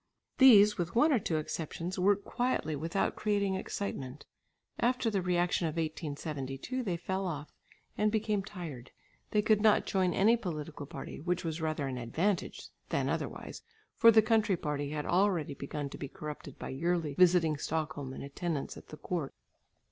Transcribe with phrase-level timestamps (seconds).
[0.39, 4.25] These, with one or two exceptions, worked quietly without creating excitement.
[4.79, 7.53] After the reaction of 1872 they fell off
[7.99, 8.89] and became tired;
[9.29, 13.61] they could not join any political party which was rather an advantage than otherwise
[13.95, 18.23] for the country party had already begun to be corrupted by yearly visiting Stockholm and
[18.23, 19.35] attendance at the court.